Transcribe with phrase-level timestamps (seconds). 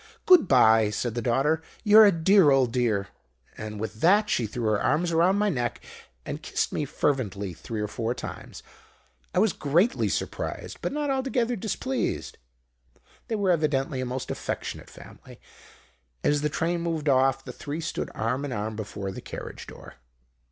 [0.25, 3.09] "'Good bye,' said the daughter; 'you're a dear old dear!'
[3.55, 5.79] "And with that she threw her arms round my neck
[6.25, 8.63] and kissed me fervently three or four times.
[9.31, 12.39] I was greatly surprised, but not altogether displeased.
[13.27, 15.39] "They were evidently a most affectionate family.
[16.23, 19.97] As the train moved off the three stood arm in arm before the carriage door.